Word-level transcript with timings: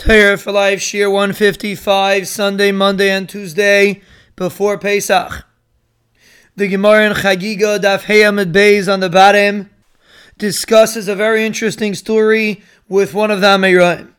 Torah 0.00 0.38
for 0.38 0.50
Life, 0.50 0.80
Shir 0.80 1.10
155, 1.10 2.26
Sunday, 2.26 2.72
Monday, 2.72 3.10
and 3.10 3.28
Tuesday 3.28 4.00
before 4.34 4.78
Pesach. 4.78 5.44
The 6.56 6.68
Gemara 6.68 7.10
in 7.10 7.12
Chagiga, 7.12 7.78
Daf 7.78 8.04
Heyamid 8.04 8.50
Beis 8.50 8.90
on 8.90 9.00
the 9.00 9.10
bottom, 9.10 9.68
discusses 10.38 11.06
a 11.06 11.14
very 11.14 11.44
interesting 11.44 11.94
story 11.94 12.62
with 12.88 13.12
one 13.12 13.30
of 13.30 13.42
the 13.42 13.48
Ameiraim. 13.48 14.14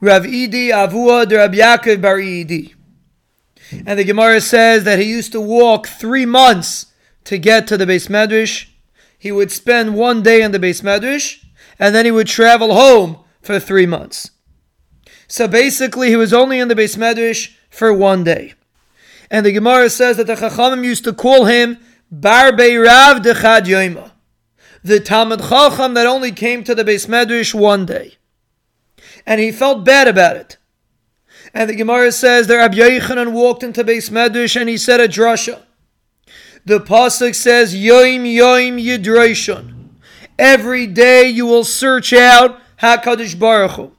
Rav 0.00 0.22
Idi 0.22 0.68
Avua 0.68 1.28
de 1.28 1.36
Rab 1.36 1.52
Yaakov 1.52 2.00
Bar 2.00 2.16
Idi. 2.16 2.74
And 3.84 3.98
the 3.98 4.04
Gemara 4.04 4.40
says 4.40 4.84
that 4.84 4.98
he 4.98 5.04
used 5.04 5.32
to 5.32 5.42
walk 5.42 5.86
three 5.86 6.24
months 6.24 6.86
to 7.24 7.36
get 7.36 7.66
to 7.66 7.76
the 7.76 7.84
Beis 7.84 8.08
Medrash. 8.08 8.68
He 9.18 9.30
would 9.30 9.52
spend 9.52 9.94
one 9.94 10.22
day 10.22 10.40
in 10.40 10.52
the 10.52 10.58
Beis 10.58 10.82
Medrash, 10.82 11.44
and 11.78 11.94
then 11.94 12.06
he 12.06 12.10
would 12.10 12.28
travel 12.28 12.72
home 12.74 13.18
for 13.42 13.60
three 13.60 13.84
months. 13.84 14.30
So 15.28 15.48
basically, 15.48 16.08
he 16.08 16.16
was 16.16 16.32
only 16.32 16.58
in 16.58 16.68
the 16.68 16.74
Beis 16.74 16.96
Medrash 16.96 17.54
for 17.70 17.92
one 17.92 18.24
day. 18.24 18.54
And 19.30 19.44
the 19.44 19.52
Gemara 19.52 19.90
says 19.90 20.16
that 20.18 20.26
the 20.26 20.36
Chachamim 20.36 20.84
used 20.84 21.04
to 21.04 21.12
call 21.12 21.46
him 21.46 21.78
Bar 22.10 22.54
Rav 22.54 23.22
de 23.22 23.34
Chad 23.34 23.64
Yoima, 23.64 24.12
the 24.84 25.00
Talmud 25.00 25.40
Chacham 25.40 25.94
that 25.94 26.06
only 26.06 26.30
came 26.30 26.62
to 26.62 26.74
the 26.74 26.84
Beis 26.84 27.08
Medrash 27.08 27.52
one 27.52 27.86
day. 27.86 28.16
And 29.26 29.40
he 29.40 29.50
felt 29.50 29.84
bad 29.84 30.06
about 30.06 30.36
it. 30.36 30.56
And 31.52 31.68
the 31.68 31.74
Gemara 31.74 32.12
says 32.12 32.46
that 32.46 32.56
Rabbi 32.56 32.76
Yochanan 32.76 33.32
walked 33.32 33.62
into 33.62 33.82
Beis 33.82 34.10
Medrash 34.10 34.60
and 34.60 34.68
he 34.68 34.76
said 34.76 35.00
a 35.00 35.08
drasha. 35.08 35.62
The 36.64 36.80
pasuk 36.80 37.34
says 37.34 37.74
Yoim 37.74 38.22
Yoim 38.22 38.82
Yidroshon. 38.82 39.88
Every 40.38 40.86
day 40.86 41.28
you 41.28 41.46
will 41.46 41.64
search 41.64 42.12
out 42.12 42.60
Hakadosh 42.80 43.38
Baruch 43.38 43.72
Hu. 43.72 43.95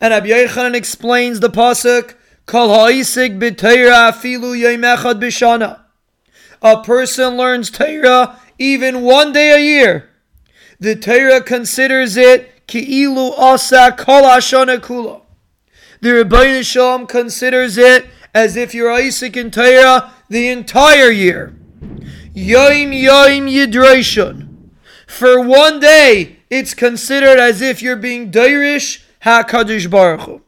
And 0.00 0.12
Rabbi 0.12 0.28
Yochanan 0.28 0.74
explains 0.74 1.40
the 1.40 1.50
pasuk, 1.50 2.14
Kol 2.46 2.68
ha'isik 2.68 3.38
b'teira 3.38 4.10
afilu 4.10 4.56
yoimechad 4.56 5.20
b'shana. 5.20 5.80
A 6.62 6.82
person 6.82 7.36
learns 7.36 7.70
Torah 7.70 8.38
even 8.58 9.02
one 9.02 9.32
day 9.32 9.50
a 9.50 9.58
year. 9.58 10.10
The 10.80 10.96
Torah 10.96 11.42
considers 11.42 12.16
it 12.16 12.66
ki'ilu 12.66 13.32
asa 13.36 13.94
kol 13.96 14.22
hashana 14.22 14.78
kula. 14.78 15.22
The 16.00 16.10
Rebbeinu 16.10 16.64
Shalom 16.64 17.06
considers 17.06 17.76
it 17.76 18.06
as 18.34 18.56
if 18.56 18.72
you're 18.72 18.90
osek 18.90 19.36
in 19.36 19.50
Torah 19.50 20.12
the 20.28 20.48
entire 20.48 21.10
year. 21.10 21.54
Yoim 22.34 22.98
yoim 22.98 23.50
yidreshon. 23.50 24.48
For 25.06 25.40
one 25.40 25.80
day, 25.80 26.36
it's 26.50 26.74
considered 26.74 27.38
as 27.38 27.60
if 27.60 27.82
you're 27.82 27.96
being 27.96 28.30
Dairish 28.30 29.02
HaKadosh 29.22 29.90
Baruch 29.90 30.22
Hu. 30.22 30.42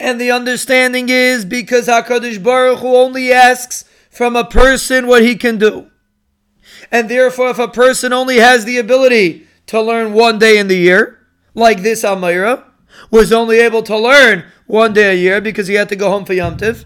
And 0.00 0.20
the 0.20 0.30
understanding 0.30 1.08
is 1.08 1.44
because 1.44 1.86
HaKadosh 1.86 2.42
Baruch 2.42 2.80
Hu 2.80 2.96
only 2.96 3.32
asks 3.32 3.84
from 4.10 4.36
a 4.36 4.44
person 4.44 5.06
what 5.06 5.22
he 5.22 5.36
can 5.36 5.58
do. 5.58 5.90
And 6.90 7.08
therefore, 7.08 7.50
if 7.50 7.58
a 7.58 7.68
person 7.68 8.12
only 8.12 8.36
has 8.38 8.64
the 8.64 8.78
ability 8.78 9.46
to 9.66 9.80
learn 9.80 10.12
one 10.12 10.38
day 10.38 10.58
in 10.58 10.68
the 10.68 10.76
year, 10.76 11.26
like 11.54 11.82
this 11.82 12.02
Amira, 12.02 12.64
was 13.10 13.32
only 13.32 13.58
able 13.58 13.82
to 13.82 13.96
learn 13.96 14.44
one 14.66 14.92
day 14.92 15.12
a 15.12 15.18
year 15.18 15.40
because 15.40 15.68
he 15.68 15.74
had 15.74 15.88
to 15.88 15.96
go 15.96 16.10
home 16.10 16.24
for 16.24 16.32
Yom 16.32 16.56
Tiv, 16.56 16.84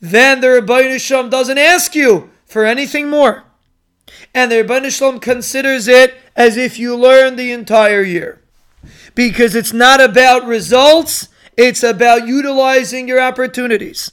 then 0.00 0.40
the 0.40 0.46
Rebbeinu 0.48 1.00
Shalom 1.00 1.30
doesn't 1.30 1.58
ask 1.58 1.94
you 1.94 2.30
for 2.44 2.64
anything 2.64 3.08
more. 3.08 3.44
And 4.34 4.50
the 4.50 4.56
Rebbeinu 4.56 4.90
Shalom 4.90 5.20
considers 5.20 5.88
it 5.88 6.14
as 6.34 6.56
if 6.56 6.78
you 6.78 6.96
learn 6.96 7.36
the 7.36 7.52
entire 7.52 8.02
year 8.02 8.42
because 9.14 9.54
it's 9.54 9.72
not 9.72 10.00
about 10.00 10.46
results, 10.46 11.28
it's 11.56 11.82
about 11.82 12.26
utilizing 12.26 13.08
your 13.08 13.20
opportunities. 13.20 14.12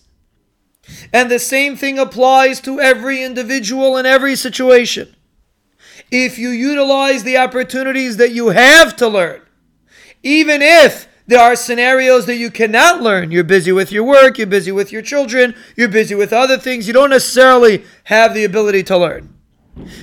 And 1.12 1.30
the 1.32 1.40
same 1.40 1.76
thing 1.76 1.98
applies 1.98 2.60
to 2.62 2.80
every 2.80 3.24
individual 3.24 3.98
in 3.98 4.06
every 4.06 4.36
situation. 4.36 5.16
If 6.12 6.38
you 6.38 6.50
utilize 6.50 7.24
the 7.24 7.38
opportunities 7.38 8.18
that 8.18 8.32
you 8.32 8.50
have 8.50 8.96
to 8.98 9.08
learn, 9.08 9.42
even 10.22 10.62
if 10.62 11.08
there 11.26 11.40
are 11.40 11.56
scenarios 11.56 12.26
that 12.26 12.36
you 12.36 12.52
cannot 12.52 13.02
learn. 13.02 13.32
You're 13.32 13.44
busy 13.44 13.72
with 13.72 13.92
your 13.92 14.04
work, 14.04 14.38
you're 14.38 14.48
busy 14.48 14.72
with 14.72 14.92
your 14.92 15.02
children, 15.02 15.56
you're 15.76 15.88
busy 15.88 16.16
with 16.16 16.34
other 16.34 16.58
things. 16.58 16.86
You 16.86 16.94
don't 16.94 17.12
necessarily 17.12 17.86
have 18.06 18.34
the 18.34 18.44
ability 18.44 18.84
to 18.84 18.98
learn. 18.98 19.34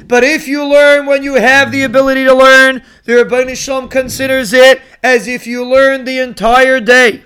But 0.06 0.24
if 0.24 0.48
you 0.48 0.66
learn 0.66 1.06
when 1.06 1.22
you 1.22 1.34
have 1.34 1.70
the 1.70 1.82
ability 1.82 2.24
to 2.24 2.34
learn, 2.34 2.82
the 3.04 3.12
Rebbeinu 3.12 3.56
Shalom 3.56 3.88
considers 3.88 4.52
it 4.52 4.82
as 5.02 5.28
if 5.28 5.46
you 5.46 5.64
learned 5.64 6.06
the 6.06 6.18
entire 6.18 6.80
day. 6.80 7.22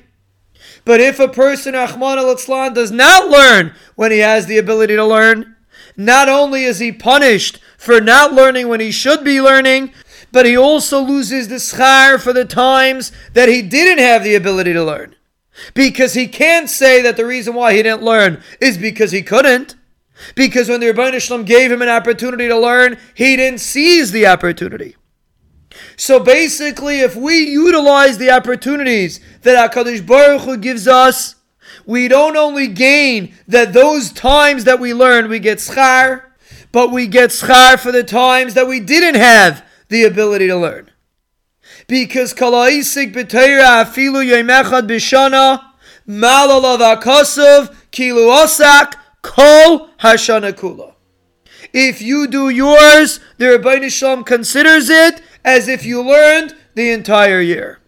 But 0.84 1.00
if 1.00 1.18
a 1.18 1.28
person, 1.28 1.74
Rahman 1.74 2.18
al 2.18 2.34
does 2.74 2.90
not 2.90 3.30
learn 3.30 3.74
when 3.94 4.12
he 4.12 4.18
has 4.18 4.46
the 4.46 4.58
ability 4.58 4.96
to 4.96 5.04
learn, 5.04 5.56
not 5.96 6.28
only 6.28 6.64
is 6.64 6.78
he 6.78 6.92
punished 6.92 7.58
for 7.78 8.00
not 8.00 8.34
learning 8.34 8.68
when 8.68 8.80
he 8.80 8.90
should 8.90 9.24
be 9.24 9.40
learning, 9.40 9.92
but 10.30 10.44
he 10.44 10.56
also 10.56 11.00
loses 11.00 11.48
the 11.48 11.56
schar 11.56 12.20
for 12.20 12.32
the 12.32 12.44
times 12.44 13.12
that 13.32 13.48
he 13.48 13.62
didn't 13.62 14.02
have 14.02 14.24
the 14.24 14.34
ability 14.34 14.72
to 14.72 14.84
learn. 14.84 15.14
Because 15.72 16.14
he 16.14 16.26
can't 16.26 16.68
say 16.68 17.00
that 17.00 17.16
the 17.16 17.24
reason 17.24 17.54
why 17.54 17.74
he 17.74 17.82
didn't 17.82 18.02
learn 18.02 18.42
is 18.60 18.76
because 18.76 19.12
he 19.12 19.22
couldn't. 19.22 19.76
Because 20.34 20.68
when 20.68 20.80
the 20.80 20.86
Rebbeinu 20.86 21.20
Shalom 21.20 21.44
gave 21.44 21.70
him 21.70 21.82
an 21.82 21.88
opportunity 21.88 22.48
to 22.48 22.58
learn, 22.58 22.98
he 23.14 23.36
didn't 23.36 23.60
seize 23.60 24.12
the 24.12 24.26
opportunity. 24.26 24.96
So 25.96 26.20
basically, 26.20 27.00
if 27.00 27.16
we 27.16 27.38
utilize 27.38 28.18
the 28.18 28.30
opportunities 28.30 29.20
that 29.42 29.72
HaKadosh 29.72 30.06
Baruch 30.06 30.42
Hu 30.42 30.56
gives 30.56 30.88
us, 30.88 31.36
we 31.86 32.08
don't 32.08 32.36
only 32.36 32.68
gain 32.68 33.34
that 33.48 33.72
those 33.72 34.12
times 34.12 34.64
that 34.64 34.80
we 34.80 34.94
learn, 34.94 35.28
we 35.28 35.38
get 35.38 35.58
schar, 35.58 36.22
but 36.72 36.90
we 36.90 37.06
get 37.06 37.30
schar 37.30 37.78
for 37.78 37.92
the 37.92 38.04
times 38.04 38.54
that 38.54 38.66
we 38.66 38.80
didn't 38.80 39.16
have 39.16 39.64
the 39.88 40.04
ability 40.04 40.46
to 40.48 40.56
learn. 40.56 40.90
Because 41.86 42.32
kalaisik 42.32 43.12
b'teira 43.14 43.84
afilu 43.84 44.24
yemechad 44.24 44.88
b'shana 44.88 45.62
malalav 46.08 46.96
akasav 46.96 47.74
kilu 47.92 48.28
osak 48.28 48.94
Kol 49.24 49.88
Hashana 50.00 50.52
Kula. 50.52 50.94
If 51.72 52.02
you 52.02 52.28
do 52.28 52.50
yours, 52.50 53.20
the 53.38 53.46
Rebbeinu 53.46 53.90
Shalom 53.90 54.22
considers 54.22 54.90
it 54.90 55.22
as 55.44 55.66
if 55.66 55.84
you 55.84 56.02
learned 56.02 56.54
the 56.74 56.90
entire 56.90 57.40
year. 57.40 57.80